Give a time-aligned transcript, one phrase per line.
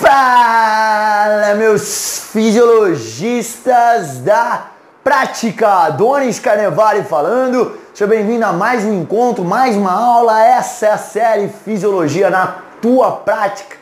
[0.00, 4.68] Fala, meus fisiologistas da
[5.02, 5.90] prática!
[5.90, 7.76] Donis Carnevale falando.
[7.92, 10.40] Seja bem-vindo a mais um encontro, mais uma aula.
[10.40, 13.76] Essa é a série Fisiologia na Tua Prática.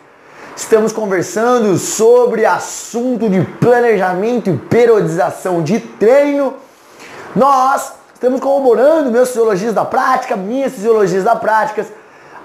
[0.56, 6.54] Estamos conversando sobre assunto de planejamento e periodização de treino.
[7.34, 11.84] Nós estamos corroborando meus fisiologistas da prática, minhas fisiologias da prática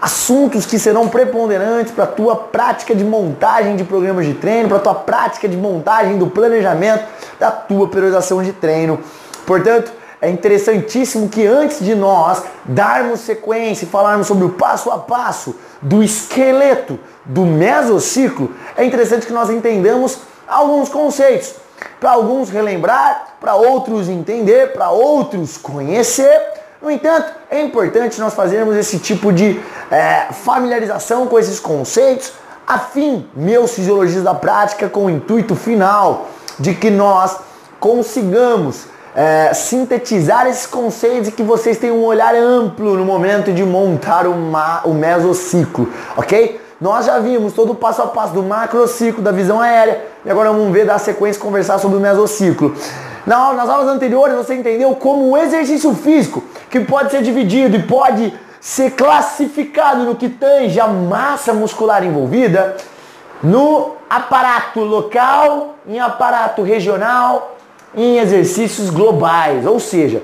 [0.01, 4.77] assuntos que serão preponderantes para a tua prática de montagem de programas de treino, para
[4.79, 7.05] a tua prática de montagem do planejamento
[7.39, 8.99] da tua periodização de treino.
[9.45, 14.97] Portanto, é interessantíssimo que antes de nós darmos sequência e falarmos sobre o passo a
[14.97, 21.55] passo do esqueleto do mesociclo, é interessante que nós entendamos alguns conceitos.
[21.99, 28.75] Para alguns relembrar, para outros entender, para outros conhecer no entanto, é importante nós fazermos
[28.75, 32.33] esse tipo de é, familiarização com esses conceitos,
[32.65, 37.37] a fim, meus fisiologistas da prática, com o intuito final de que nós
[37.79, 43.63] consigamos é, sintetizar esses conceitos e que vocês tenham um olhar amplo no momento de
[43.63, 45.87] montar o mesociclo,
[46.17, 46.59] ok?
[46.79, 50.51] Nós já vimos todo o passo a passo do macrociclo, da visão aérea, e agora
[50.51, 52.73] vamos ver, dar sequência conversar sobre o mesociclo.
[53.23, 58.33] nas aulas anteriores você entendeu como o exercício físico que pode ser dividido e pode
[58.61, 62.77] ser classificado no que tange a massa muscular envolvida,
[63.43, 67.57] no aparato local, em aparato regional,
[67.93, 69.65] em exercícios globais.
[69.65, 70.23] Ou seja,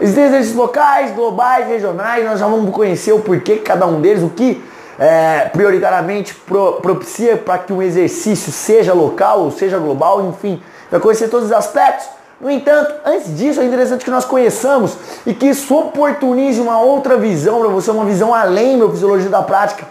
[0.00, 4.28] existem exercícios locais, globais, regionais, nós já vamos conhecer o porquê cada um deles, o
[4.28, 4.62] que
[4.98, 11.00] é, prioritariamente pro, propicia para que um exercício seja local ou seja global, enfim, vai
[11.00, 12.17] conhecer todos os aspectos.
[12.40, 17.16] No entanto, antes disso, é interessante que nós conheçamos e que isso oportunize uma outra
[17.16, 19.86] visão para você, uma visão além da fisiologia da prática,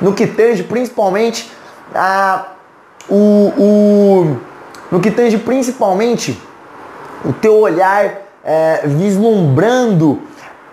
[0.00, 1.52] no que tange principalmente
[1.94, 2.46] a,
[3.06, 4.36] o, o,
[4.90, 6.40] no que tange principalmente
[7.22, 10.22] o teu olhar é, vislumbrando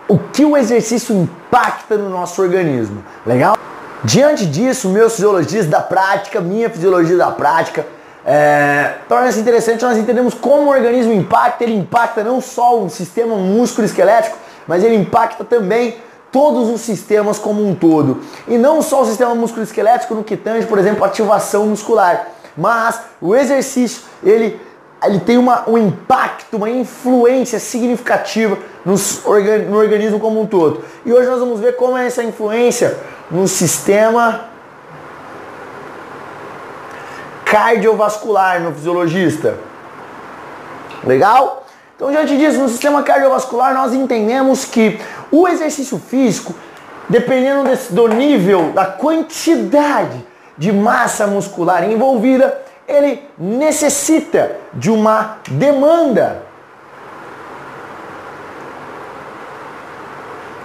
[0.08, 3.04] o que o exercício impacta no nosso organismo.
[3.26, 3.54] Legal?
[4.02, 7.86] Diante disso, meus fisiologistas da prática, minha fisiologia da prática,
[8.24, 13.34] é, Torna-se interessante nós entendemos como o organismo impacta, ele impacta não só o sistema
[13.36, 14.36] músculo-esquelético,
[14.66, 15.96] mas ele impacta também
[16.30, 18.20] todos os sistemas como um todo.
[18.46, 23.34] E não só o sistema músculo-esquelético no que tange, por exemplo, ativação muscular, mas o
[23.34, 24.60] exercício, ele,
[25.02, 29.22] ele tem uma, um impacto, uma influência significativa nos
[29.68, 30.84] no organismo como um todo.
[31.04, 32.96] E hoje nós vamos ver como é essa influência
[33.30, 34.49] no sistema
[37.50, 39.58] cardiovascular, meu fisiologista.
[41.04, 41.66] Legal?
[41.96, 45.00] Então, diante disso, no sistema cardiovascular, nós entendemos que
[45.32, 46.54] o exercício físico,
[47.08, 50.24] dependendo desse, do nível, da quantidade
[50.56, 52.56] de massa muscular envolvida,
[52.86, 56.42] ele necessita de uma demanda.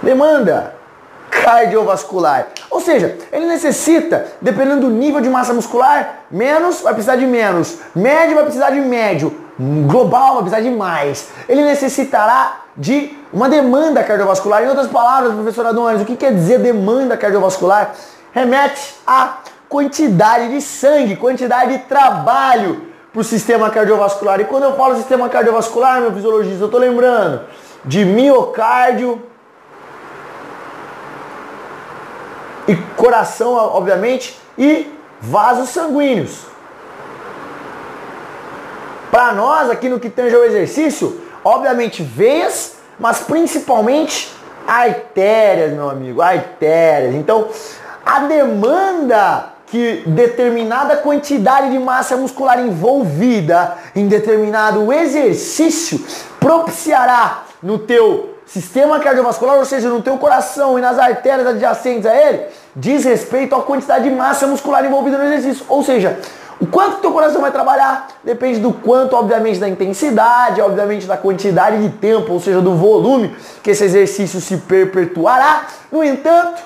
[0.02, 0.75] Demanda
[1.44, 2.48] cardiovascular.
[2.70, 7.78] Ou seja, ele necessita, dependendo do nível de massa muscular, menos vai precisar de menos,
[7.94, 9.34] médio vai precisar de médio,
[9.86, 11.28] global vai precisar de mais.
[11.48, 14.62] Ele necessitará de uma demanda cardiovascular.
[14.62, 17.94] Em outras palavras, professor Adonis, o que quer dizer demanda cardiovascular?
[18.32, 22.82] Remete a quantidade de sangue, quantidade de trabalho
[23.12, 24.40] para o sistema cardiovascular.
[24.40, 27.40] E quando eu falo sistema cardiovascular, meu fisiologista, eu estou lembrando
[27.84, 29.22] de miocárdio,
[32.68, 36.40] e coração, obviamente, e vasos sanguíneos.
[39.10, 44.32] Para nós, aqui no que tange ao exercício, obviamente veias, mas principalmente
[44.66, 47.14] artérias, meu amigo, artérias.
[47.14, 47.48] Então,
[48.04, 56.04] a demanda que determinada quantidade de massa muscular envolvida em determinado exercício
[56.38, 62.14] propiciará no teu sistema cardiovascular, ou seja, no teu coração e nas artérias adjacentes a
[62.14, 65.66] ele, diz respeito à quantidade de massa muscular envolvida no exercício.
[65.68, 66.18] Ou seja,
[66.58, 71.82] o quanto teu coração vai trabalhar depende do quanto, obviamente, da intensidade, obviamente da quantidade
[71.82, 75.66] de tempo, ou seja, do volume que esse exercício se perpetuará.
[75.92, 76.62] No entanto,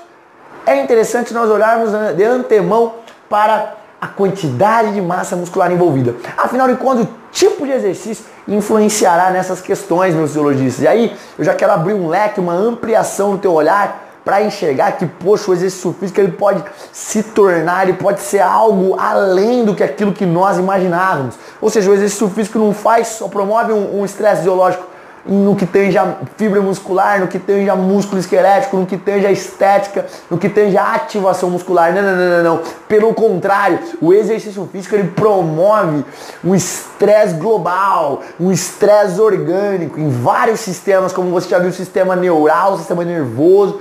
[0.67, 2.95] é interessante nós olharmos de antemão
[3.29, 6.15] para a quantidade de massa muscular envolvida.
[6.37, 10.83] Afinal de contas, tipo de exercício influenciará nessas questões, meus fisiologistas.
[10.85, 14.93] E aí, eu já quero abrir um leque, uma ampliação no teu olhar para enxergar
[14.93, 16.63] que, poxa, o exercício físico ele pode
[16.93, 21.37] se tornar, ele pode ser algo além do que aquilo que nós imaginávamos.
[21.61, 24.90] Ou seja, o exercício físico não faz, só promove um estresse um fisiológico
[25.25, 29.27] no que tange a fibra muscular, no que tange a músculo esquelético, no que tange
[29.27, 31.93] a estética, no que tange a ativação muscular.
[31.95, 32.63] Não, não, não, não, não.
[32.89, 36.05] Pelo contrário, o exercício físico ele promove
[36.43, 42.17] um estresse global, um estresse orgânico em vários sistemas, como você já viu, o sistema
[42.17, 43.81] neural, o sistema nervoso,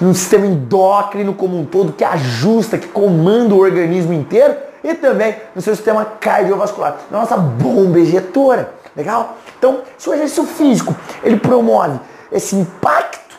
[0.00, 5.36] no sistema endócrino como um todo, que ajusta, que comanda o organismo inteiro e também
[5.54, 8.72] no seu sistema cardiovascular, na nossa bomba ejetora.
[8.96, 9.36] Legal?
[9.58, 11.98] Então, se o exercício físico ele promove
[12.30, 13.36] esse impacto,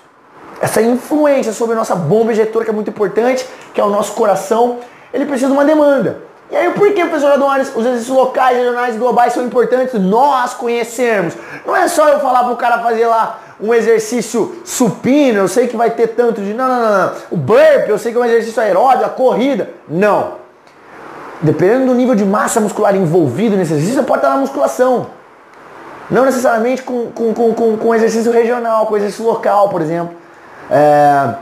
[0.62, 4.13] essa influência sobre a nossa bomba ejetora, que é muito importante, que é o nosso
[4.13, 4.80] coração,
[5.13, 6.22] ele precisa de uma demanda.
[6.50, 10.54] E aí, por que, professor Adonis, os exercícios locais, regionais e globais são importantes nós
[10.54, 11.34] conhecermos?
[11.66, 15.68] Não é só eu falar para o cara fazer lá um exercício supino, eu sei
[15.68, 16.54] que vai ter tanto de.
[16.54, 17.12] Não, não, não, não.
[17.31, 19.69] O burp, eu sei que é um exercício aeróbio, a corrida.
[19.88, 20.43] Não.
[21.44, 25.07] Dependendo do nível de massa muscular envolvido nesse exercício, você pode estar na musculação.
[26.10, 30.16] Não necessariamente com, com, com, com, exercício regional, com exercício local, por exemplo.
[30.72, 31.36] É,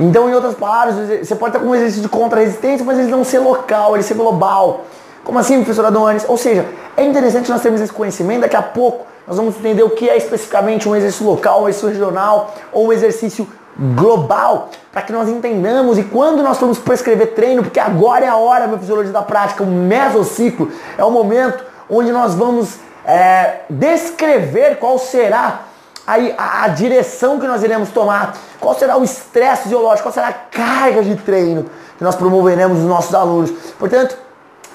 [0.00, 3.24] então, em outras palavras, você pode estar com um exercício de contra-resistência, mas ele não
[3.24, 4.84] ser local, ele ser global.
[5.22, 6.24] Como assim, professor Adonis?
[6.26, 6.64] Ou seja,
[6.96, 10.16] é interessante nós termos esse conhecimento, daqui a pouco nós vamos entender o que é
[10.16, 13.46] especificamente um exercício local, um exercício regional ou um exercício
[13.78, 18.36] global, para que nós entendamos e quando nós formos prescrever treino, porque agora é a
[18.36, 24.78] hora, meu fisiologia da prática, o mesociclo, é o momento onde nós vamos é, descrever
[24.78, 25.60] qual será
[26.06, 30.32] a, a, direção que nós iremos tomar, qual será o estresse fisiológico, qual será a
[30.32, 31.68] carga de treino
[31.98, 33.50] que nós promoveremos nos nossos alunos.
[33.78, 34.16] Portanto,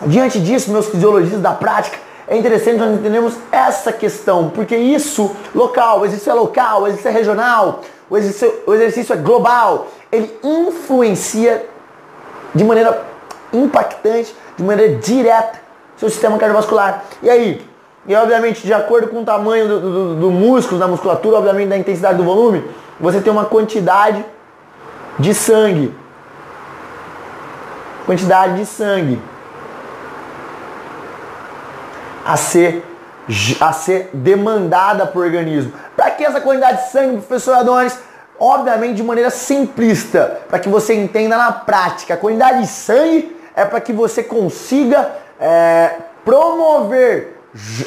[0.05, 6.05] diante disso, meus fisiologistas da prática, é interessante nós entendermos essa questão, porque isso, local,
[6.05, 7.81] exercício é local, exercício é regional,
[8.11, 11.65] o exercício, o exercício é global, ele influencia
[12.53, 13.01] de maneira
[13.53, 15.61] impactante, de maneira direta,
[15.95, 17.05] seu sistema cardiovascular.
[17.23, 17.65] E aí,
[18.05, 21.77] e obviamente, de acordo com o tamanho do, do, do músculo, da musculatura, obviamente da
[21.77, 22.69] intensidade do volume,
[22.99, 24.25] você tem uma quantidade
[25.17, 25.95] de sangue.
[28.05, 29.21] Quantidade de sangue
[32.25, 32.85] a ser,
[33.59, 35.73] a ser demandada por organismo.
[35.95, 37.97] Para que essa quantidade de sangue, professor Adonis?
[38.39, 42.15] Obviamente de maneira simplista, para que você entenda na prática.
[42.15, 45.95] A quantidade de sangue é para que você consiga é,
[46.25, 47.37] promover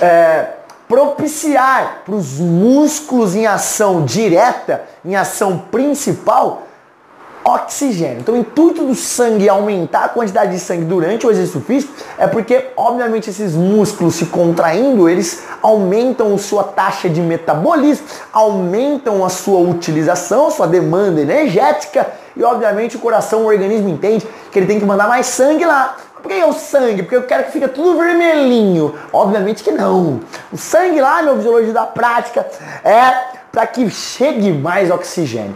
[0.01, 0.47] é,
[0.89, 6.64] propiciar para os músculos em ação direta, em ação principal,
[7.45, 8.21] oxigênio.
[8.21, 12.27] Então o intuito do sangue aumentar a quantidade de sangue durante o exercício físico é
[12.27, 19.61] porque, obviamente, esses músculos se contraindo, eles aumentam sua taxa de metabolismo, aumentam a sua
[19.61, 22.07] utilização, sua demanda energética
[22.37, 25.97] e, obviamente, o coração, o organismo entende que ele tem que mandar mais sangue lá.
[26.25, 27.03] Por que é o sangue?
[27.03, 28.95] Porque eu quero que fique tudo vermelhinho.
[29.13, 30.21] Obviamente que não.
[30.51, 32.47] O sangue lá, meu fisiologia da prática,
[32.83, 35.55] é para que chegue mais oxigênio.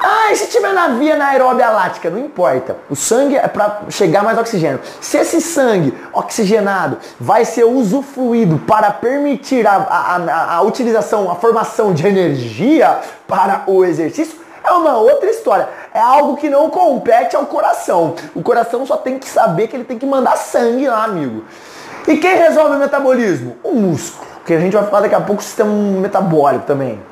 [0.00, 2.08] Ah, e se tiver na via anaeróbia lática?
[2.08, 2.76] Não importa.
[2.88, 4.80] O sangue é para chegar mais oxigênio.
[5.00, 11.34] Se esse sangue oxigenado vai ser usufruído para permitir a, a, a, a utilização, a
[11.34, 15.68] formação de energia para o exercício, é uma outra história.
[15.92, 18.14] É algo que não compete ao coração.
[18.32, 21.42] O coração só tem que saber que ele tem que mandar sangue lá, amigo.
[22.06, 23.56] E quem resolve o metabolismo?
[23.64, 24.30] O músculo.
[24.46, 27.09] Que a gente vai falar daqui a pouco o sistema metabólico também.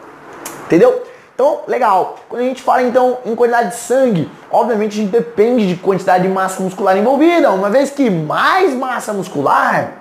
[0.68, 1.02] Entendeu?
[1.34, 2.16] Então, legal.
[2.28, 6.24] Quando a gente fala então em quantidade de sangue, obviamente a gente depende de quantidade
[6.24, 9.94] de massa muscular envolvida, uma vez que mais massa muscular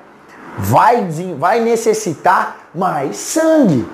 [0.58, 1.08] vai,
[1.38, 3.88] vai necessitar mais sangue.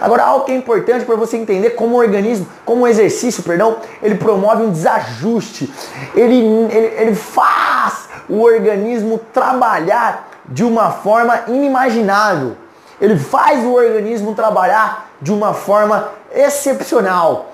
[0.00, 3.76] Agora, algo que é importante para você entender como o organismo, como o exercício, perdão,
[4.02, 5.70] ele promove um desajuste.
[6.14, 6.38] Ele,
[6.70, 12.56] ele, ele faz o organismo trabalhar de uma forma inimaginável.
[13.04, 17.52] Ele faz o organismo trabalhar de uma forma excepcional.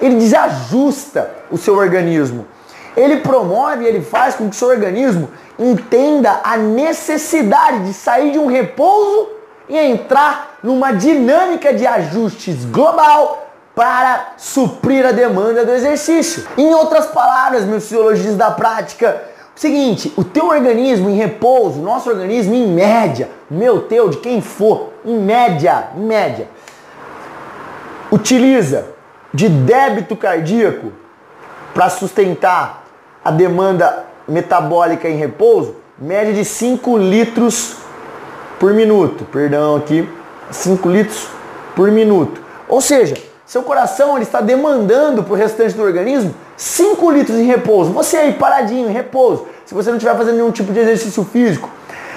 [0.00, 2.46] Ele desajusta o seu organismo.
[2.96, 8.40] Ele promove, ele faz com que o seu organismo entenda a necessidade de sair de
[8.40, 9.28] um repouso
[9.68, 16.44] e entrar numa dinâmica de ajustes global para suprir a demanda do exercício.
[16.56, 19.22] Em outras palavras, meus fisiologistas da prática,
[19.58, 24.92] seguinte, o teu organismo em repouso, nosso organismo em média, meu teu, de quem for,
[25.04, 26.48] em média, em média,
[28.10, 28.86] utiliza
[29.34, 30.92] de débito cardíaco
[31.74, 32.84] para sustentar
[33.24, 37.78] a demanda metabólica em repouso, média de 5 litros
[38.60, 39.24] por minuto.
[39.24, 40.08] Perdão aqui,
[40.52, 41.26] 5 litros
[41.74, 42.40] por minuto.
[42.68, 43.16] Ou seja,
[43.48, 47.90] seu coração ele está demandando para o restante do organismo 5 litros em repouso.
[47.92, 51.70] Você aí paradinho, em repouso, se você não estiver fazendo nenhum tipo de exercício físico,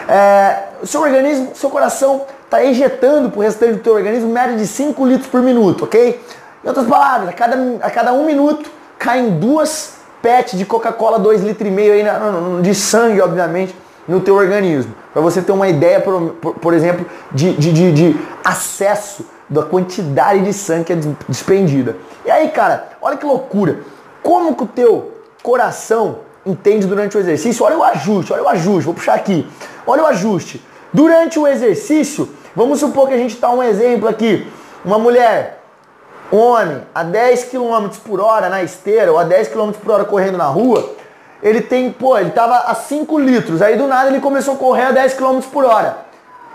[0.09, 4.67] é, seu organismo, seu coração está ejetando para o restante do teu organismo média de
[4.67, 6.21] 5 litros por minuto, ok?
[6.65, 8.69] Em outras palavras, a cada, a cada um minuto
[8.99, 13.73] caem duas PET de Coca-Cola 2,5 litros aí na, de sangue, obviamente,
[14.05, 14.93] no teu organismo.
[15.13, 19.63] Para você ter uma ideia, por, por, por exemplo, de, de, de, de acesso da
[19.63, 21.97] quantidade de sangue que é despendida.
[22.23, 23.81] E aí, cara, olha que loucura.
[24.23, 25.11] Como que o teu
[25.43, 27.65] coração entende durante o exercício?
[27.65, 28.85] Olha o ajuste, olha o ajuste.
[28.85, 29.45] Vou puxar aqui.
[29.85, 30.65] Olha o ajuste.
[30.93, 34.49] Durante o exercício, vamos supor que a gente está um exemplo aqui.
[34.85, 35.61] Uma mulher,
[36.31, 40.05] um homem, a 10 km por hora na esteira ou a 10 km por hora
[40.05, 40.95] correndo na rua,
[41.43, 44.85] ele tem, pô, ele tava a 5 litros, aí do nada ele começou a correr
[44.85, 46.10] a 10 km por hora.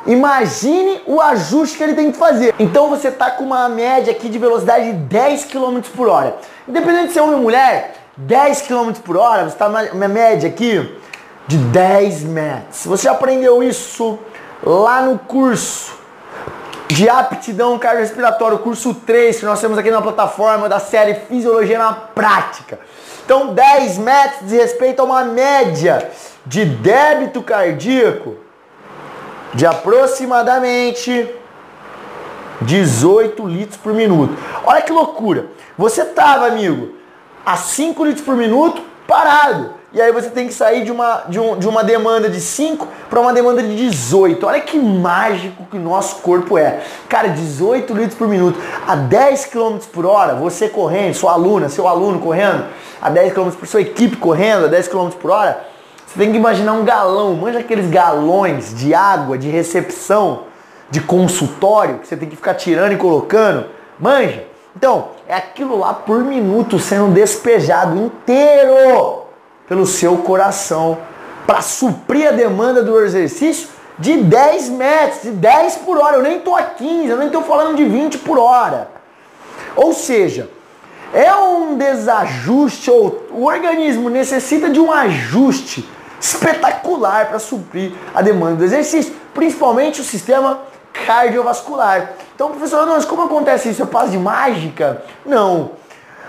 [0.07, 2.55] Imagine o ajuste que ele tem que fazer.
[2.59, 6.37] Então você tá com uma média aqui de velocidade de 10 km por hora.
[6.69, 10.97] Independente de ser homem ou mulher, 10 km por hora, você está uma média aqui
[11.47, 12.87] de 10 metros.
[12.87, 14.19] Você aprendeu isso
[14.63, 15.97] lá no curso
[16.89, 21.93] de aptidão cardiorrespiratória, curso 3, que nós temos aqui na plataforma da série Fisiologia na
[21.93, 22.79] Prática.
[23.25, 26.09] Então, 10 metros de respeito a uma média
[26.47, 28.46] de débito cardíaco
[29.57, 31.29] de aproximadamente
[32.61, 34.37] 18 litros por minuto.
[34.65, 35.47] Olha que loucura.
[35.79, 36.95] Você tava, amigo,
[37.45, 39.75] a 5 litros por minuto parado.
[39.95, 42.87] E aí você tem que sair de uma, de, um, de uma demanda de 5
[43.09, 44.47] para uma demanda de 18.
[44.47, 46.83] Olha que mágico que nosso corpo é.
[47.09, 48.59] Cara, 18 litros por minuto.
[48.87, 52.67] A 10 km por hora, você correndo, sua aluna, seu aluno correndo,
[53.01, 55.65] a 10 km por sua equipe correndo a 10 km por hora,
[56.16, 57.35] você tem que imaginar um galão.
[57.35, 60.44] Manja aqueles galões de água, de recepção,
[60.90, 63.66] de consultório, que você tem que ficar tirando e colocando.
[64.00, 64.46] Manja?
[64.75, 69.25] Então, é aquilo lá por minuto sendo despejado inteiro
[69.68, 70.96] pelo seu coração
[71.46, 73.68] para suprir a demanda do exercício
[73.99, 76.16] de 10 metros, de 10 por hora.
[76.16, 78.88] Eu nem estou a 15, eu nem estou falando de 20 por hora.
[79.75, 80.49] Ou seja,
[81.12, 85.87] é um desajuste, ou o organismo necessita de um ajuste
[86.20, 90.61] espetacular para suprir a demanda do exercício, principalmente o sistema
[91.06, 92.12] cardiovascular.
[92.35, 93.82] Então, professor, mas como acontece isso?
[93.82, 95.02] É paz de mágica?
[95.25, 95.73] Não.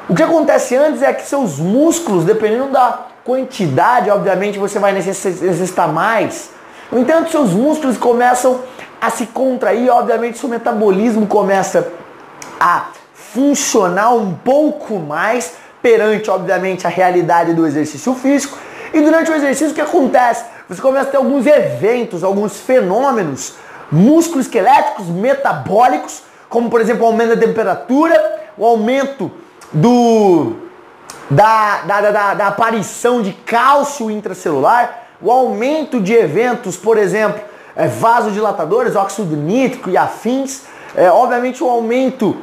[0.09, 5.91] O que acontece antes é que seus músculos, dependendo da quantidade, obviamente você vai necessitar
[5.91, 6.51] mais.
[6.91, 8.61] No entanto, seus músculos começam
[9.01, 11.91] a se contrair, obviamente seu metabolismo começa
[12.59, 18.57] a funcionar um pouco mais perante, obviamente, a realidade do exercício físico.
[18.93, 20.45] E durante o exercício, o que acontece?
[20.69, 23.55] Você começa a ter alguns eventos, alguns fenômenos
[23.91, 29.31] músculo-esqueléticos, metabólicos, como por exemplo o aumento da temperatura, o aumento
[29.71, 30.53] do
[31.29, 37.41] da, da, da, da aparição de cálcio intracelular, o aumento de eventos, por exemplo,
[37.75, 40.63] é, vasodilatadores, óxido nítrico e afins,
[40.95, 42.35] é, obviamente o aumento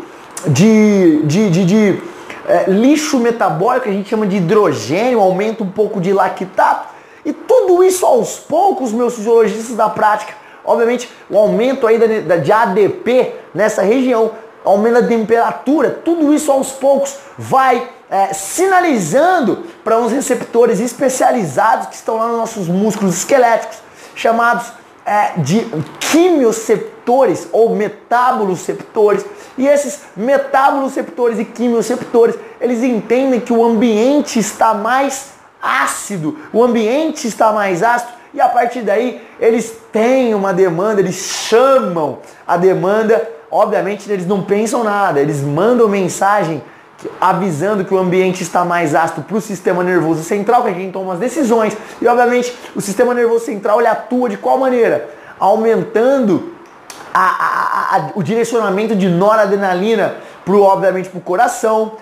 [0.47, 2.03] de, de, de, de
[2.49, 6.89] é, lixo metabólico, a gente chama de hidrogênio, aumento um pouco de lactato,
[7.25, 10.35] e tudo isso aos poucos, meus fisiologistas da prática,
[10.65, 14.33] obviamente o aumento aí da, de ADP nessa região,
[14.65, 21.95] aumento da temperatura, tudo isso aos poucos vai é, sinalizando para uns receptores especializados que
[21.95, 23.79] estão lá nos nossos músculos esqueléticos,
[24.15, 24.73] chamados
[25.05, 25.67] é, de
[26.01, 29.25] quimioceptores ou metaboloceptores.
[29.57, 37.27] E esses metaboloceptores e quimioceptores, eles entendem que o ambiente está mais ácido, o ambiente
[37.27, 43.31] está mais ácido e a partir daí eles têm uma demanda, eles chamam a demanda,
[43.51, 46.61] obviamente eles não pensam nada, eles mandam mensagem
[47.21, 50.91] avisando que o ambiente está mais ácido para o sistema nervoso central, que é quem
[50.91, 51.77] toma as decisões.
[52.01, 55.09] E obviamente o sistema nervoso central ele atua de qual maneira?
[55.39, 56.54] Aumentando
[57.15, 61.93] a, a, a, o direcionamento de noradrenalina pro, obviamente para o coração,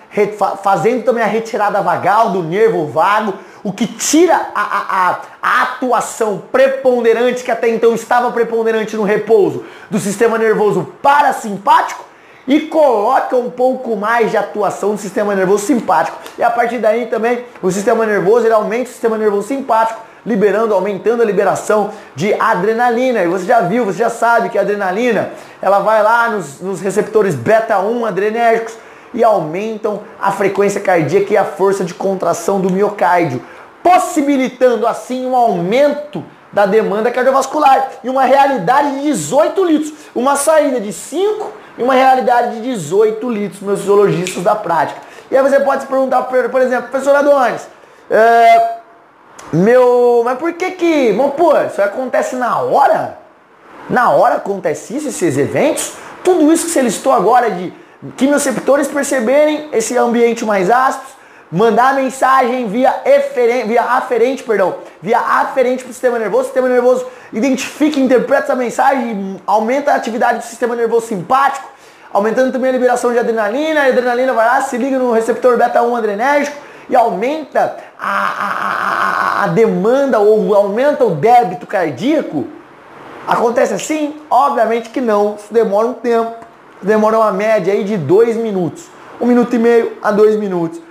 [0.63, 7.51] fazendo também a retirada vagal do nervo vago, o que tira a, atuação preponderante que
[7.51, 12.03] até então estava preponderante no repouso do sistema nervoso parasimpático
[12.47, 16.17] e coloca um pouco mais de atuação no sistema nervoso simpático.
[16.37, 20.73] E a partir daí também o sistema nervoso ele aumenta o sistema nervoso simpático, liberando,
[20.73, 23.23] aumentando a liberação de adrenalina.
[23.23, 26.81] E você já viu, você já sabe que a adrenalina ela vai lá nos, nos
[26.81, 28.77] receptores beta 1 adrenérgicos
[29.13, 33.41] e aumentam a frequência cardíaca e a força de contração do miocárdio,
[33.83, 40.79] possibilitando assim um aumento da demanda cardiovascular e uma realidade de 18 litros, uma saída
[40.79, 45.01] de 5 e uma realidade de 18 litros, meus fisiologistas da prática.
[45.31, 47.67] E aí você pode se perguntar, por exemplo, professor Adonis,
[48.09, 48.82] é,
[49.53, 53.19] meu, mas por que que, bom, pô, isso acontece na hora?
[53.87, 55.93] Na hora acontece isso, esses eventos,
[56.23, 57.71] tudo isso que você listou agora de
[58.17, 61.05] quimioceptores perceberem esse ambiente mais ácido,
[61.51, 66.67] mandar mensagem via, eferente, via aferente, perdão, via aferente para o sistema nervoso, o sistema
[66.67, 71.69] nervoso identifica interpreta essa mensagem, aumenta a atividade do sistema nervoso simpático,
[72.11, 75.95] aumentando também a liberação de adrenalina, a adrenalina vai lá, se liga no receptor beta-1
[75.95, 76.57] adrenérgico
[76.89, 82.45] e aumenta a, a, a, demanda ou aumenta o débito cardíaco.
[83.27, 84.15] Acontece assim?
[84.29, 86.33] Obviamente que não, isso demora um tempo,
[86.81, 88.85] demora uma média aí de dois minutos,
[89.19, 90.81] um minuto e meio a dois minutos.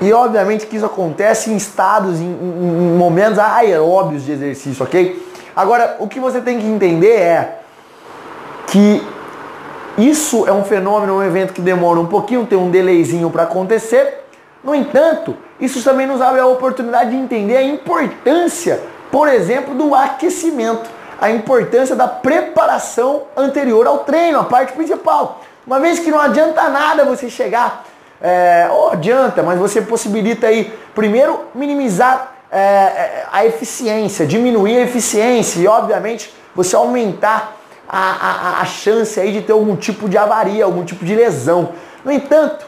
[0.00, 5.30] E obviamente que isso acontece em estados, em, em momentos aeróbios de exercício, ok?
[5.54, 7.60] Agora, o que você tem que entender é
[8.66, 9.02] que
[9.98, 14.24] isso é um fenômeno, um evento que demora um pouquinho, tem um delayzinho para acontecer.
[14.62, 19.94] No entanto, isso também nos abre a oportunidade de entender a importância, por exemplo, do
[19.94, 20.88] aquecimento,
[21.20, 25.42] a importância da preparação anterior ao treino, a parte principal.
[25.66, 27.84] Uma vez que não adianta nada você chegar
[28.20, 34.82] é, oh, adianta, mas você possibilita aí, primeiro, minimizar é, é, a eficiência, diminuir a
[34.82, 37.56] eficiência e, obviamente, você aumentar
[37.88, 41.70] a, a, a chance aí de ter algum tipo de avaria, algum tipo de lesão.
[42.04, 42.66] No entanto,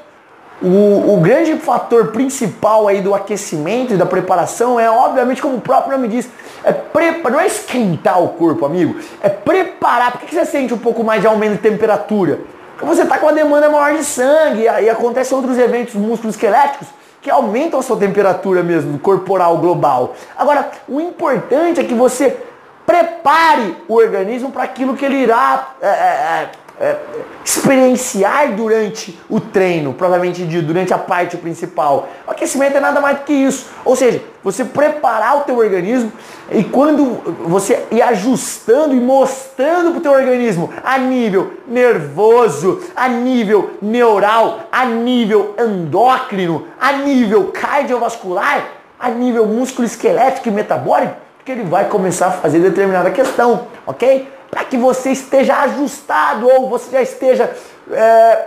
[0.62, 5.60] o, o, grande fator principal aí do aquecimento e da preparação é, obviamente, como o
[5.60, 6.28] próprio nome diz,
[6.62, 10.12] é preparar, não é esquentar o corpo, amigo, é preparar.
[10.12, 12.40] Por que você sente um pouco mais de aumento de temperatura?
[12.80, 16.88] você está com uma demanda maior de sangue, e aí acontecem outros eventos músculos esqueléticos
[17.20, 20.14] que aumentam a sua temperatura mesmo, corporal global.
[20.36, 22.36] Agora, o importante é que você
[22.84, 26.50] prepare o organismo para aquilo que ele irá é, é,
[26.82, 26.98] é
[27.44, 32.08] experienciar durante o treino, provavelmente durante a parte principal.
[32.26, 33.68] O aquecimento é nada mais do que isso.
[33.84, 36.12] Ou seja, você preparar o teu organismo
[36.50, 43.08] e quando você ir ajustando e mostrando para o teu organismo a nível nervoso, a
[43.08, 48.66] nível neural, a nível endócrino, a nível cardiovascular,
[48.98, 54.41] a nível músculo esquelético e metabólico, que ele vai começar a fazer determinada questão, ok?
[54.52, 57.50] Para que você esteja ajustado ou você já esteja
[57.90, 58.44] é,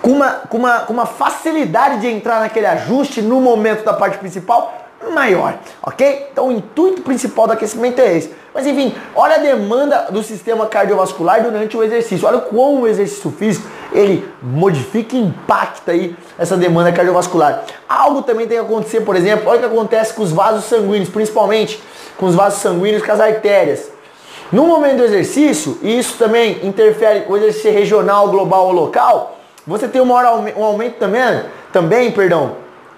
[0.00, 4.16] com, uma, com, uma, com uma facilidade de entrar naquele ajuste no momento da parte
[4.16, 4.72] principal
[5.10, 6.28] maior, ok?
[6.32, 8.32] Então o intuito principal do aquecimento é esse.
[8.54, 12.28] Mas enfim, olha a demanda do sistema cardiovascular durante o exercício.
[12.28, 17.64] Olha como o exercício físico ele modifica e impacta aí essa demanda cardiovascular.
[17.88, 21.08] Algo também tem que acontecer, por exemplo, olha o que acontece com os vasos sanguíneos,
[21.08, 21.82] principalmente
[22.16, 23.93] com os vasos sanguíneos com as artérias.
[24.54, 29.36] No momento do exercício, e isso também interfere o exercício regional, global ou local,
[29.66, 32.52] você tem um, maior, um aumento também, também, perdão,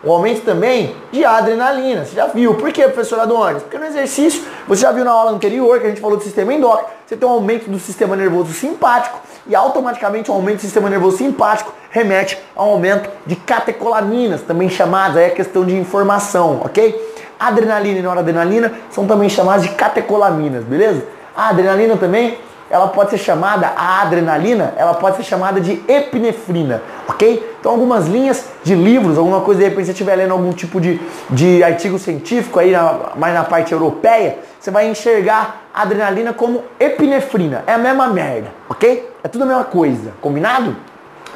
[0.05, 2.05] um aumento também de adrenalina.
[2.05, 2.53] Você já viu.
[2.57, 3.63] Por quê, professor Adonis?
[3.63, 6.53] Porque no exercício, você já viu na aula anterior que a gente falou do sistema
[6.53, 10.61] endócrino, você tem um aumento do sistema nervoso simpático e automaticamente o um aumento do
[10.61, 16.61] sistema nervoso simpático remete a um aumento de catecolaminas, também chamadas, é questão de informação,
[16.63, 17.15] ok?
[17.41, 21.16] Adrenalina e noradrenalina são também chamadas de catecolaminas, beleza?
[21.37, 22.39] A adrenalina também,
[22.71, 27.57] ela pode ser chamada, a adrenalina, ela pode ser chamada de epinefrina, ok?
[27.61, 31.01] Então algumas linhas de livros, alguma coisa, de repente você estiver lendo algum tipo de,
[31.31, 36.65] de artigo científico aí, na, mais na parte europeia, você vai enxergar a adrenalina como
[36.81, 37.63] epinefrina.
[37.67, 39.09] É a mesma merda, ok?
[39.23, 40.75] É tudo a mesma coisa, combinado?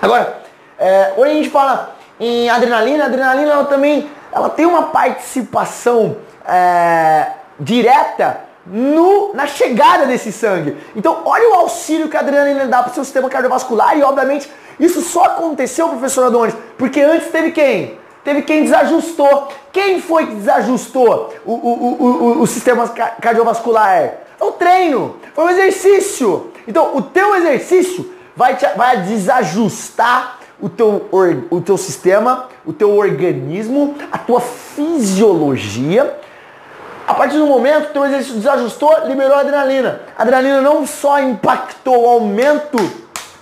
[0.01, 0.39] Agora,
[0.79, 6.17] é, quando a gente fala em adrenalina, a adrenalina ela também ela tem uma participação
[6.47, 7.27] é,
[7.59, 10.77] direta no, na chegada desse sangue.
[10.95, 14.49] Então, olha o auxílio que a adrenalina dá para o seu sistema cardiovascular e, obviamente,
[14.79, 17.99] isso só aconteceu, professor Adonis, porque antes teve quem?
[18.23, 19.49] Teve quem desajustou.
[19.73, 22.89] Quem foi que desajustou o, o, o, o, sistema
[23.21, 24.13] cardiovascular?
[24.41, 26.53] O treino, foi o exercício.
[26.69, 31.09] Então, o teu exercício vai, te, vai desajustar o teu,
[31.51, 36.19] o teu sistema, o teu organismo, a tua fisiologia
[37.11, 40.01] a partir do momento que o exercício desajustou, liberou a adrenalina.
[40.17, 42.79] A adrenalina não só impactou o aumento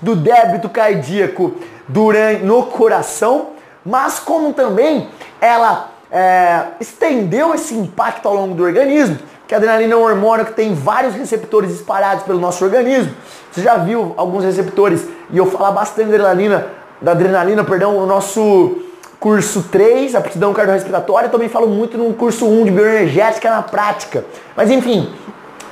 [0.00, 1.54] do débito cardíaco
[1.86, 3.48] durante, no coração,
[3.84, 9.18] mas como também ela é, estendeu esse impacto ao longo do organismo.
[9.46, 13.14] Que a adrenalina é um hormônio que tem vários receptores espalhados pelo nosso organismo.
[13.52, 16.66] Você já viu alguns receptores e eu falar bastante da adrenalina,
[17.02, 18.87] da adrenalina, perdão, o nosso
[19.20, 24.24] curso 3, aptidão cardiorrespiratória, também falo muito no curso 1 de bioenergética na prática.
[24.56, 25.12] Mas enfim,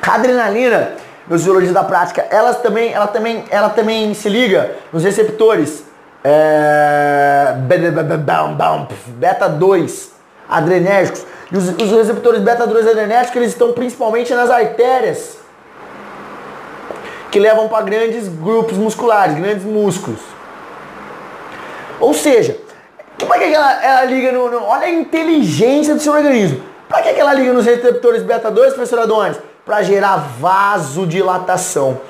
[0.03, 0.93] a adrenalina,
[1.29, 5.85] meus biologistas da prática, ela também, ela também, ela também se liga nos receptores
[6.25, 7.55] é,
[9.09, 10.13] beta 2
[10.49, 11.25] adrenérgicos.
[11.53, 15.39] E os, os receptores beta 2 adrenérgicos, eles estão principalmente nas artérias.
[17.31, 20.21] que levam para grandes grupos musculares, grandes músculos.
[22.01, 22.57] Ou seja,
[23.25, 26.63] para que ela, ela liga no, no, Olha a inteligência do seu organismo.
[26.89, 29.39] Para que ela liga nos receptores beta 2, professor Adonis?
[29.65, 32.01] Para gerar vasodilatação.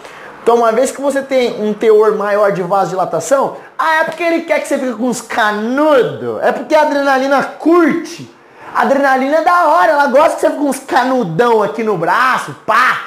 [0.42, 4.42] Então, uma vez que você tem um teor maior de vasodilatação, ah, é porque ele
[4.42, 6.40] quer que você fique com os canudos.
[6.42, 8.32] É porque a adrenalina curte.
[8.74, 11.96] A adrenalina é da hora, ela gosta que você fique com uns canudão aqui no
[11.96, 13.06] braço, pá.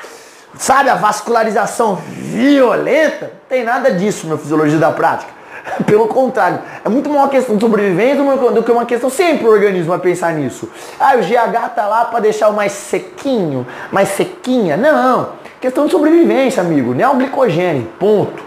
[0.57, 3.25] Sabe, a vascularização violenta.
[3.27, 5.38] Não tem nada disso, meu fisiologia da prática.
[5.85, 9.89] Pelo contrário, é muito uma questão de sobrevivência do que uma questão sempre o organismo
[9.89, 10.69] vai pensar nisso.
[10.99, 14.77] Ah, o GH tá lá para deixar o mais sequinho, mais sequinha.
[14.77, 15.29] Não,
[15.59, 16.93] questão de sobrevivência, amigo.
[16.93, 18.43] Neoglicogênio, ponto.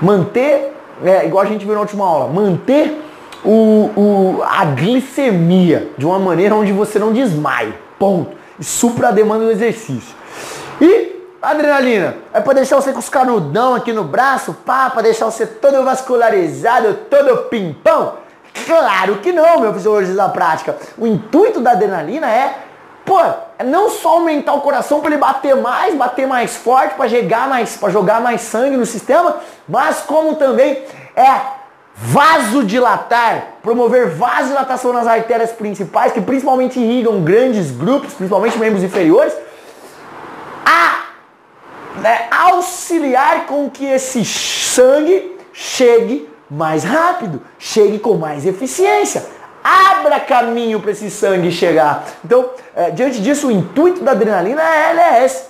[0.00, 0.72] Manter,
[1.04, 3.00] é, igual a gente viu na última aula, manter
[3.44, 8.30] o, o, a glicemia de uma maneira onde você não desmaie, ponto.
[8.58, 10.14] E supra a demanda do exercício.
[10.80, 15.24] E Adrenalina, é para deixar você com os canudão aqui no braço, pá, para deixar
[15.24, 18.14] você todo vascularizado, todo pimpão?
[18.64, 20.76] Claro que não, meu fisiologista da prática.
[20.96, 22.58] O intuito da adrenalina é,
[23.04, 23.18] pô,
[23.58, 27.48] é não só aumentar o coração para ele bater mais, bater mais forte, para jogar
[27.48, 30.84] mais, para jogar mais sangue no sistema, mas como também
[31.16, 31.40] é
[31.96, 39.34] vasodilatar, promover vasodilatação nas artérias principais, que principalmente irrigam grandes grupos, principalmente membros inferiores,
[42.00, 49.24] né, auxiliar com que esse sangue chegue mais rápido, chegue com mais eficiência.
[49.62, 52.04] Abra caminho para esse sangue chegar.
[52.24, 55.44] Então, é, diante disso, o intuito da adrenalina é, é esse,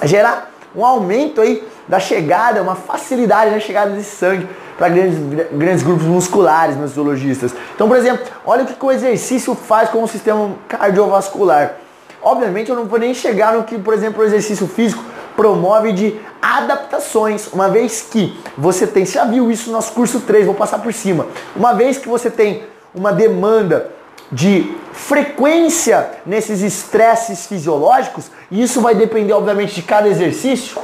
[0.00, 4.46] é gerar um aumento aí da chegada, uma facilidade na chegada desse sangue
[4.76, 5.18] para grandes,
[5.52, 7.54] grandes grupos musculares, meus zoologistas.
[7.74, 11.76] Então, por exemplo, olha o que o exercício faz com o sistema cardiovascular.
[12.22, 15.02] Obviamente, eu não vou nem chegar no que, por exemplo, o exercício físico
[15.36, 20.20] promove de adaptações, uma vez que você tem, você já viu isso no nosso curso
[20.20, 21.26] 3, vou passar por cima.
[21.54, 23.90] Uma vez que você tem uma demanda
[24.32, 30.80] de frequência nesses estresses fisiológicos, e isso vai depender obviamente de cada exercício.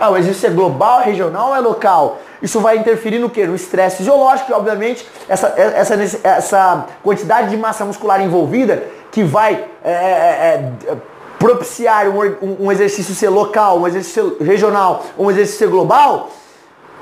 [0.00, 2.18] Ah, o exercício é global, é regional ou é local?
[2.40, 3.46] Isso vai interferir no que?
[3.46, 9.64] No estresse fisiológico, e obviamente essa, essa, essa quantidade de massa muscular envolvida que vai
[9.84, 10.96] é, é, é
[11.42, 16.30] propiciar um, um exercício ser local, um exercício ser regional, um exercício ser global,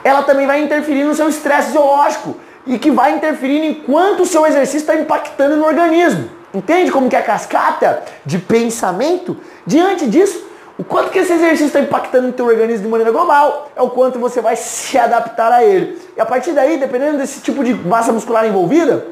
[0.03, 2.35] ela também vai interferir no seu estresse fisiológico
[2.67, 6.31] e que vai interferir enquanto o seu exercício está impactando no organismo.
[6.55, 9.37] Entende como que é a cascata de pensamento?
[9.67, 10.43] Diante disso,
[10.79, 13.91] o quanto que esse exercício está impactando no teu organismo de maneira global é o
[13.91, 16.01] quanto você vai se adaptar a ele.
[16.17, 19.07] E a partir daí, dependendo desse tipo de massa muscular envolvida,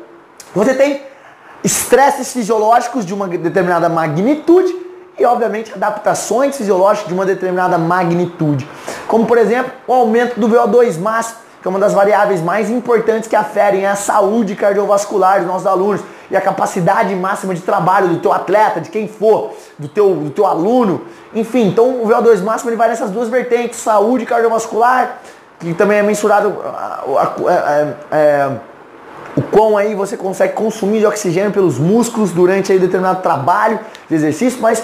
[0.55, 1.03] você tem
[1.63, 4.88] estresses fisiológicos de uma determinada magnitude
[5.19, 8.69] e, obviamente, adaptações fisiológicas de uma determinada magnitude.
[9.07, 13.29] Como, por exemplo, o aumento do VO2 máximo, que é uma das variáveis mais importantes
[13.29, 16.01] que aferem a saúde cardiovascular dos nossos alunos
[16.31, 20.31] e a capacidade máxima de trabalho do teu atleta, de quem for, do teu, do
[20.31, 21.03] teu aluno.
[21.35, 25.19] Enfim, então o VO2 máximo ele vai nessas duas vertentes, saúde cardiovascular,
[25.59, 26.55] que também é mensurado
[27.49, 28.51] é, é,
[29.37, 34.15] o quão aí você consegue consumir de oxigênio pelos músculos durante aí determinado trabalho de
[34.15, 34.83] exercício, mas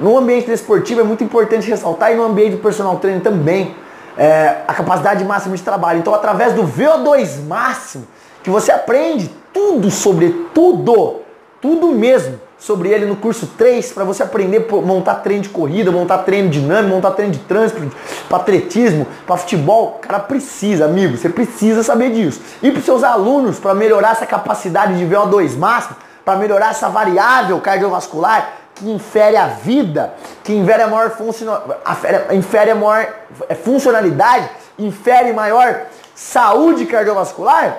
[0.00, 3.74] no ambiente desportivo é muito importante ressaltar e no ambiente do personal training também
[4.16, 5.98] é, a capacidade máxima de trabalho.
[5.98, 8.06] Então, através do VO2 máximo,
[8.42, 11.20] que você aprende tudo sobre tudo,
[11.60, 15.92] tudo mesmo sobre ele no curso 3 para você aprender a montar treino de corrida,
[15.92, 17.80] montar treino dinâmico, montar treino de trânsito,
[18.28, 19.98] para atletismo, para futebol.
[19.98, 22.40] O cara precisa, amigo, você precisa saber disso.
[22.62, 27.60] E para seus alunos, para melhorar essa capacidade de VO2 máximo, para melhorar essa variável
[27.60, 31.16] cardiovascular, que infere a vida, que infere a maior,
[32.32, 33.08] infere a maior
[33.48, 37.78] é, funcionalidade, infere maior saúde cardiovascular,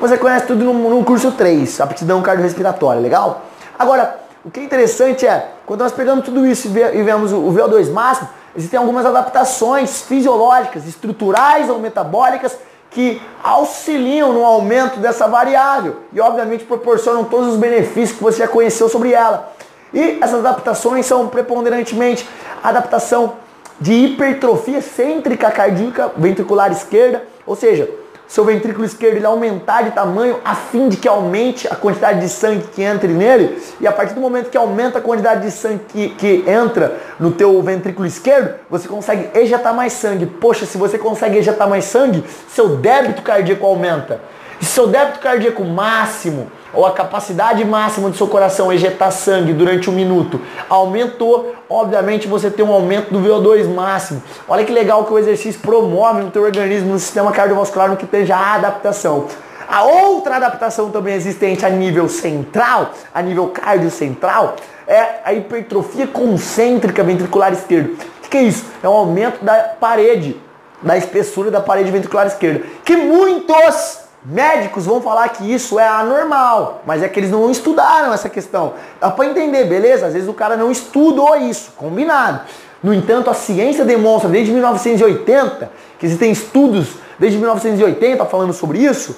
[0.00, 3.42] você conhece tudo no, no curso 3, aptidão cardiorrespiratória, legal?
[3.78, 7.90] Agora, o que é interessante é, quando nós pegamos tudo isso e vemos o VO2
[7.90, 12.56] máximo, existem algumas adaptações fisiológicas, estruturais ou metabólicas
[12.90, 18.48] que auxiliam no aumento dessa variável e obviamente proporcionam todos os benefícios que você já
[18.48, 19.52] conheceu sobre ela.
[19.96, 22.28] E essas adaptações são preponderantemente
[22.62, 23.32] adaptação
[23.80, 27.88] de hipertrofia cêntrica cardíaca ventricular esquerda, ou seja,
[28.28, 32.28] seu ventrículo esquerdo ele aumentar de tamanho a fim de que aumente a quantidade de
[32.28, 33.58] sangue que entre nele.
[33.80, 37.30] E a partir do momento que aumenta a quantidade de sangue que, que entra no
[37.30, 40.26] teu ventrículo esquerdo, você consegue ejetar mais sangue.
[40.26, 44.20] Poxa, se você consegue ejetar mais sangue, seu débito cardíaco aumenta.
[44.60, 49.88] E seu débito cardíaco máximo ou a capacidade máxima do seu coração ejetar sangue durante
[49.88, 54.22] um minuto aumentou, obviamente você tem um aumento do VO2 máximo.
[54.48, 58.04] Olha que legal que o exercício promove no teu organismo, no sistema cardiovascular, no que
[58.04, 59.26] esteja a adaptação.
[59.68, 64.54] A outra adaptação também existente a nível central, a nível cardiocentral,
[64.86, 67.90] é a hipertrofia concêntrica ventricular esquerda.
[68.24, 68.64] O que é isso?
[68.82, 70.40] É um aumento da parede,
[70.82, 72.64] da espessura da parede ventricular esquerda.
[72.84, 78.12] Que muitos médicos vão falar que isso é anormal, mas é que eles não estudaram
[78.12, 78.74] essa questão.
[79.00, 80.06] Dá para entender, beleza?
[80.06, 82.40] Às vezes o cara não estudou isso, combinado.
[82.82, 89.16] No entanto, a ciência demonstra desde 1980, que existem estudos desde 1980 falando sobre isso,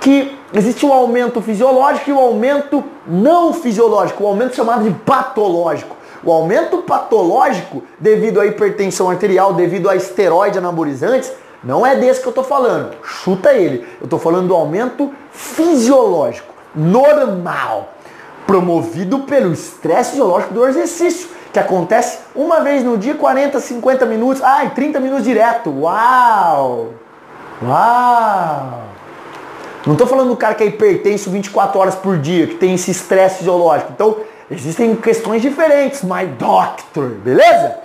[0.00, 5.96] que existe um aumento fisiológico e um aumento não fisiológico, um aumento chamado de patológico.
[6.24, 12.26] O aumento patológico, devido à hipertensão arterial, devido a esteroide anabolizantes, não é desse que
[12.26, 12.94] eu estou falando.
[13.04, 13.86] Chuta ele.
[14.00, 17.94] Eu estou falando do aumento fisiológico, normal,
[18.46, 24.42] promovido pelo estresse fisiológico do exercício, que acontece uma vez no dia, 40, 50 minutos,
[24.42, 25.70] ai, 30 minutos direto.
[25.70, 26.90] Uau!
[27.62, 28.82] Uau!
[29.86, 32.90] Não estou falando do cara que é hipertenso 24 horas por dia, que tem esse
[32.90, 33.92] estresse fisiológico.
[33.92, 34.16] Então,
[34.50, 37.78] existem questões diferentes, my doctor, beleza?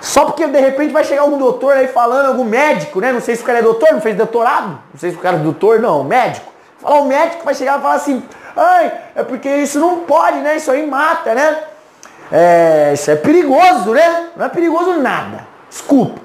[0.00, 3.12] Só porque de repente vai chegar algum doutor aí falando, algum médico, né?
[3.12, 5.36] Não sei se o cara é doutor, não fez doutorado, não sei se o cara
[5.36, 6.52] é doutor, não, médico.
[6.78, 8.22] Falar o médico vai chegar e falar assim,
[8.56, 10.56] ai, é porque isso não pode, né?
[10.56, 11.64] Isso aí mata, né?
[12.30, 14.28] É, isso é perigoso, né?
[14.36, 15.46] Não é perigoso nada.
[15.68, 16.20] Desculpa.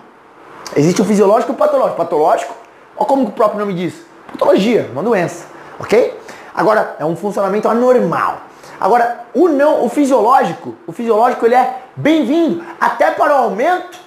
[0.76, 1.98] Existe o fisiológico e o patológico.
[1.98, 2.54] Patológico,
[2.96, 3.96] olha como o próprio nome diz.
[4.32, 5.46] Patologia, uma doença,
[5.80, 6.20] ok?
[6.54, 8.38] Agora, é um funcionamento anormal.
[8.84, 13.98] Agora, o não, o fisiológico, o fisiológico ele é bem-vindo até para o aumento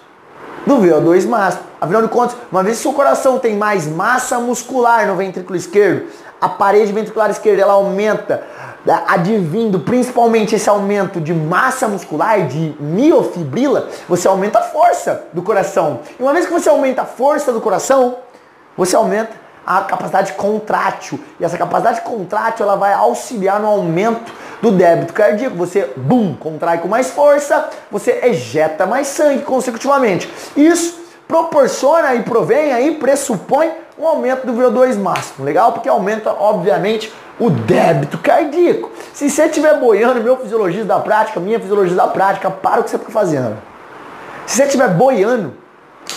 [0.67, 1.63] do VO2 máximo.
[1.81, 6.11] Afinal de contas, uma vez que seu coração tem mais massa muscular no ventrículo esquerdo,
[6.39, 8.47] a parede ventricular esquerda ela aumenta,
[8.85, 15.41] né, advindo principalmente esse aumento de massa muscular, de miofibrila, você aumenta a força do
[15.41, 16.01] coração.
[16.21, 18.19] E uma vez que você aumenta a força do coração,
[18.77, 21.19] você aumenta a capacidade contrátil.
[21.41, 24.31] E essa capacidade contrátil ela vai auxiliar no aumento
[24.67, 25.57] do débito cardíaco.
[25.57, 30.31] Você, bum, contrai com mais força, você ejeta mais sangue consecutivamente.
[30.57, 30.99] Isso
[31.29, 35.45] proporciona e provém aí, pressupõe um aumento do VO2 máximo.
[35.45, 35.73] Legal?
[35.73, 38.91] Porque aumenta, obviamente, o débito cardíaco.
[39.13, 42.91] Se você estiver boiando, meu fisiologista da prática, minha fisiologista da prática, para o que
[42.91, 43.57] você está fazendo.
[44.47, 45.55] Se você estiver boiando,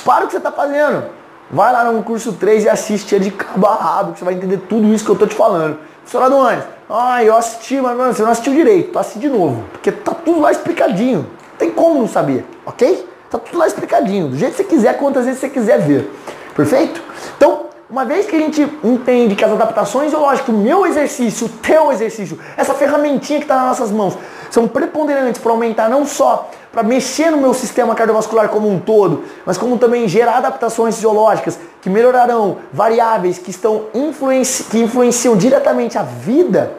[0.04, 1.04] para o que você está fazendo.
[1.52, 4.36] Vai lá no curso 3 e assiste é de cabo a rabo, que você vai
[4.36, 5.80] entender tudo isso que eu tô te falando.
[6.10, 9.64] Professor Adonis, ah, eu assisti, mas mano, você não assistiu direito, assiste de novo.
[9.72, 11.20] Porque tá tudo lá explicadinho.
[11.20, 13.08] Não tem como não saber, ok?
[13.30, 16.12] Tá tudo lá explicadinho, do jeito que você quiser, quantas vezes você quiser ver.
[16.56, 17.00] Perfeito?
[17.38, 21.48] Então, uma vez que a gente entende que as adaptações, eu lógico, o meu exercício,
[21.48, 24.16] o teu exercício, essa ferramentinha que está nas nossas mãos,
[24.52, 29.24] são preponderantes para aumentar não só para mexer no meu sistema cardiovascular como um todo,
[29.44, 35.98] mas como também gerar adaptações fisiológicas que melhorarão variáveis que estão influenci que influenciam diretamente
[35.98, 36.72] a vida,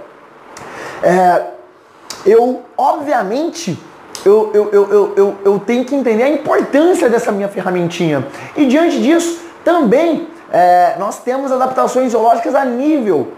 [1.02, 1.42] é,
[2.24, 3.76] eu obviamente
[4.24, 8.26] eu, eu, eu, eu, eu tenho que entender a importância dessa minha ferramentinha.
[8.54, 13.32] E diante disso, também é, nós temos adaptações fisiológicas a nível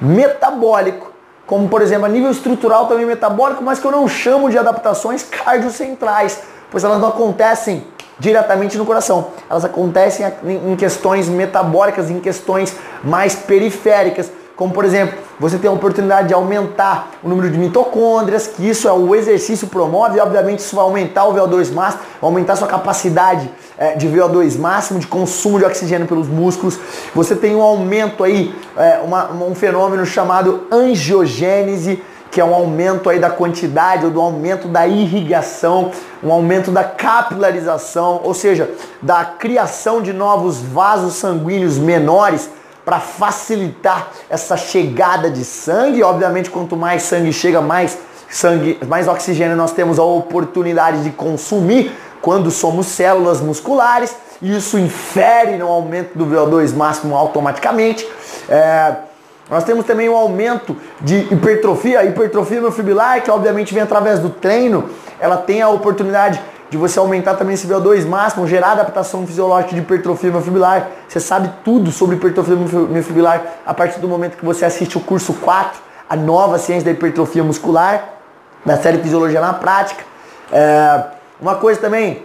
[0.00, 1.12] metabólico
[1.46, 5.22] como por exemplo a nível estrutural também metabólico, mas que eu não chamo de adaptações
[5.22, 7.86] cardiocentrais, pois elas não acontecem
[8.18, 9.28] diretamente no coração.
[9.50, 15.72] Elas acontecem em questões metabólicas, em questões mais periféricas, como por exemplo, você tem a
[15.72, 20.60] oportunidade de aumentar o número de mitocôndrias, que isso é o exercício promove, e obviamente
[20.60, 23.50] isso vai aumentar o VO2 máximo, vai aumentar sua capacidade
[23.82, 26.78] é, de VO2 máximo, de consumo de oxigênio pelos músculos.
[27.12, 33.10] Você tem um aumento aí, é, uma, um fenômeno chamado angiogênese, que é um aumento
[33.10, 35.90] aí da quantidade ou do aumento da irrigação,
[36.22, 38.70] um aumento da capilarização, ou seja,
[39.02, 42.48] da criação de novos vasos sanguíneos menores
[42.84, 46.04] para facilitar essa chegada de sangue.
[46.04, 47.98] Obviamente, quanto mais sangue chega, mais
[48.30, 54.14] sangue, mais oxigênio nós temos a oportunidade de consumir quando somos células musculares.
[54.40, 58.08] Isso infere no aumento do VO2 máximo automaticamente.
[58.48, 58.94] É,
[59.50, 64.30] nós temos também um aumento de hipertrofia, a hipertrofia miofibrilar, que obviamente vem através do
[64.30, 64.88] treino,
[65.20, 69.80] ela tem a oportunidade de você aumentar também esse VO2 máximo, gerar adaptação fisiológica de
[69.80, 70.88] hipertrofia miofibrilar.
[71.06, 75.34] Você sabe tudo sobre hipertrofia miofibrilar a partir do momento que você assiste o curso
[75.34, 78.08] 4, a nova ciência da hipertrofia muscular,
[78.64, 80.02] da série Fisiologia na Prática.
[80.50, 81.04] É,
[81.42, 82.22] uma coisa também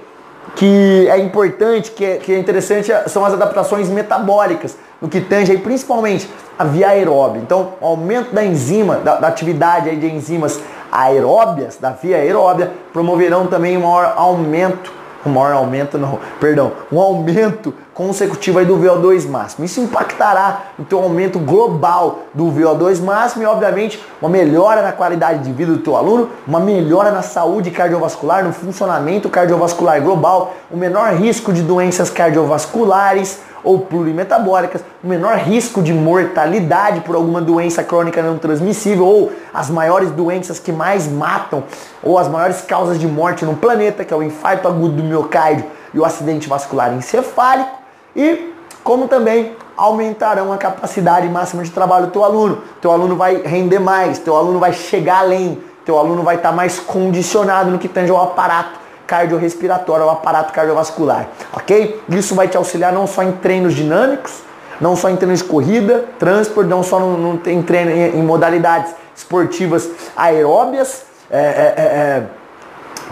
[0.56, 5.52] que é importante, que é, que é interessante, são as adaptações metabólicas, no que tange
[5.52, 7.40] aí, principalmente a via aeróbia.
[7.40, 10.60] Então, aumento da enzima, da, da atividade de enzimas
[10.92, 14.92] aeróbias, da via aeróbia, promoverão também um maior aumento
[15.26, 19.66] um maior aumento, não, perdão, um aumento consecutivo aí do VO2 máximo.
[19.66, 25.44] Isso impactará no teu aumento global do VO2 máximo e, obviamente, uma melhora na qualidade
[25.44, 30.78] de vida do teu aluno, uma melhora na saúde cardiovascular, no funcionamento cardiovascular global, o
[30.78, 37.84] menor risco de doenças cardiovasculares, ou plurimetabólicas, o menor risco de mortalidade por alguma doença
[37.84, 41.64] crônica não transmissível ou as maiores doenças que mais matam
[42.04, 45.66] ou as maiores causas de morte no planeta, que é o infarto agudo do miocárdio
[45.94, 47.72] e o acidente vascular encefálico
[48.16, 52.62] e como também aumentarão a capacidade máxima de trabalho do teu aluno.
[52.82, 56.80] Teu aluno vai render mais, teu aluno vai chegar além, teu aluno vai estar mais
[56.80, 62.02] condicionado no que tange ao aparato cardiorrespiratório, ao aparato cardiovascular, ok?
[62.10, 64.34] Isso vai te auxiliar não só em treinos dinâmicos,
[64.80, 68.22] não só em treinos de corrida, transporte, não só no, no, em treino em, em,
[68.22, 72.24] modalidades esportivas aeróbias, é, é, é, é,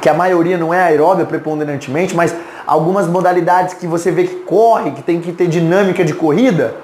[0.01, 2.36] que a maioria não é aeróbia preponderantemente, mas
[2.67, 6.75] algumas modalidades que você vê que corre, que tem que ter dinâmica de corrida,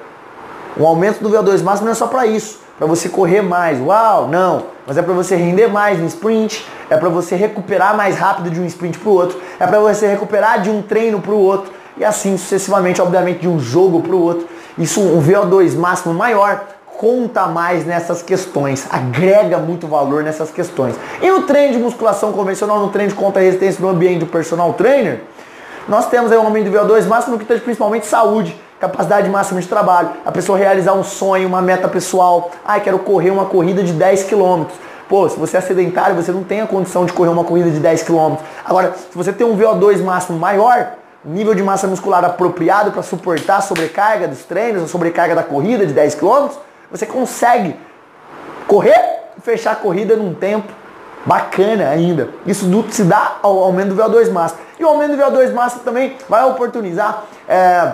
[0.78, 3.80] o aumento do VO2 máximo não é só para isso para você correr mais.
[3.80, 4.64] Uau, não.
[4.88, 8.60] Mas é para você render mais no sprint, é para você recuperar mais rápido de
[8.60, 11.72] um sprint para o outro, é para você recuperar de um treino para o outro
[11.96, 14.48] e assim sucessivamente, obviamente, de um jogo para o outro.
[14.80, 20.96] Isso, um VO2 máximo maior, conta mais nessas questões, agrega muito valor nessas questões.
[21.22, 25.22] E no treino de musculação convencional, no treino de contra-resistência no ambiente do personal trainer,
[25.88, 29.68] nós temos aí um aumento do VO2 máximo que tange principalmente saúde capacidade máxima de
[29.68, 32.50] trabalho, a pessoa realizar um sonho, uma meta pessoal.
[32.66, 34.66] Ai, quero correr uma corrida de 10 km.
[35.08, 37.80] Pô, se você é sedentário, você não tem a condição de correr uma corrida de
[37.80, 38.38] 10 km.
[38.66, 43.58] Agora, se você tem um VO2 máximo maior, nível de massa muscular apropriado para suportar
[43.58, 46.48] a sobrecarga dos treinos, a sobrecarga da corrida de 10 km,
[46.90, 47.76] você consegue
[48.68, 49.00] correr
[49.38, 50.74] e fechar a corrida num tempo
[51.24, 52.30] bacana ainda.
[52.48, 54.60] Isso se dá ao aumento do VO2 máximo.
[54.80, 57.92] E o aumento do VO2 máximo também vai oportunizar é,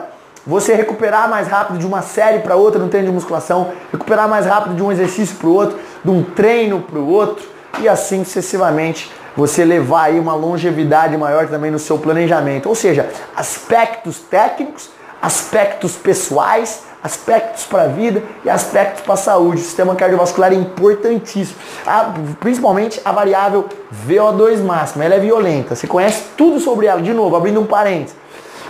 [0.47, 4.45] você recuperar mais rápido de uma série para outra no treino de musculação, recuperar mais
[4.45, 7.45] rápido de um exercício para o outro, de um treino para o outro
[7.79, 12.69] e assim sucessivamente você levar aí uma longevidade maior também no seu planejamento.
[12.69, 14.89] Ou seja, aspectos técnicos,
[15.21, 19.61] aspectos pessoais, aspectos para a vida e aspectos para a saúde.
[19.61, 23.65] O sistema cardiovascular é importantíssimo, a, principalmente a variável
[24.07, 25.05] VO2 máxima.
[25.05, 25.75] Ela é violenta.
[25.75, 27.01] Você conhece tudo sobre ela.
[27.01, 28.15] De novo, abrindo um parênteses.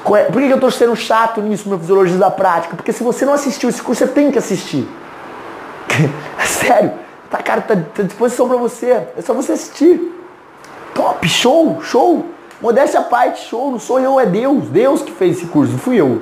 [0.03, 2.75] Por que eu estou sendo chato nisso, meu fisiologista da prática?
[2.75, 4.87] Porque se você não assistiu esse curso, você tem que assistir.
[6.45, 6.93] Sério,
[7.29, 9.07] tá, cara, tá, tá à disposição para você.
[9.17, 10.13] É só você assistir.
[10.93, 12.25] Top, show, show.
[12.61, 13.71] Modéstia à parte, show.
[13.71, 14.69] Não sou eu, é Deus.
[14.69, 16.21] Deus que fez esse curso, não fui eu.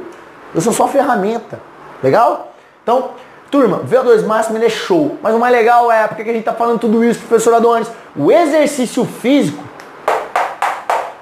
[0.54, 1.60] Eu sou só ferramenta.
[2.02, 2.54] Legal?
[2.84, 3.12] Então,
[3.50, 5.18] turma, VO2 máximo ele é show.
[5.22, 7.90] Mas o mais legal é, porque que a gente tá falando tudo isso, professor Adonis?
[8.16, 9.64] O exercício físico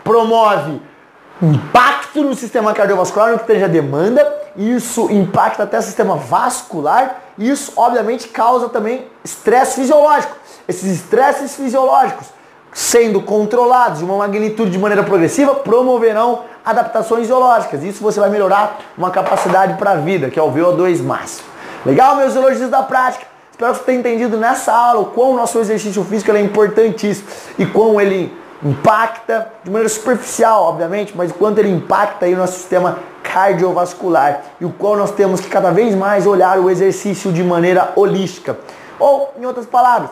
[0.03, 0.81] promove
[1.41, 7.49] impacto no sistema cardiovascular, no que esteja demanda, isso impacta até o sistema vascular, e
[7.49, 10.35] isso obviamente causa também estresse fisiológico.
[10.67, 12.27] Esses estresses fisiológicos,
[12.71, 17.83] sendo controlados de uma magnitude de maneira progressiva, promoverão adaptações fisiológicas.
[17.83, 21.47] Isso você vai melhorar uma capacidade para a vida, que é o VO2 máximo.
[21.85, 23.25] Legal, meus elogios da prática?
[23.51, 27.27] Espero que você tenha entendido nessa aula o quão o nosso exercício físico é importantíssimo
[27.57, 32.37] e quão ele impacta de maneira superficial, obviamente, mas o quanto ele impacta aí o
[32.37, 37.31] nosso sistema cardiovascular e o qual nós temos que cada vez mais olhar o exercício
[37.31, 38.57] de maneira holística.
[38.99, 40.11] Ou, em outras palavras,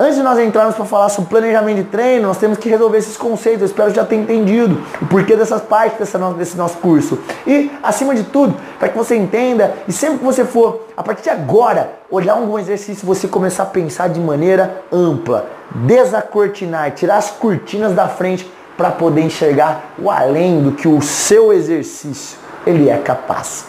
[0.00, 3.16] Antes de nós entrarmos para falar sobre planejamento de treino, nós temos que resolver esses
[3.16, 3.60] conceitos.
[3.60, 7.18] Eu espero já ter entendido o porquê dessas partes dessa no, desse nosso curso.
[7.46, 11.22] E, acima de tudo, para que você entenda e sempre que você for, a partir
[11.22, 17.18] de agora, olhar um bom exercício, você começar a pensar de maneira ampla, desacortinar, tirar
[17.18, 22.88] as cortinas da frente para poder enxergar o além do que o seu exercício ele
[22.88, 23.66] é capaz.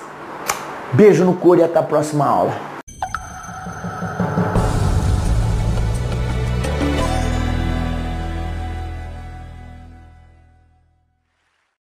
[0.93, 2.72] Beijo no couro e até a próxima aula.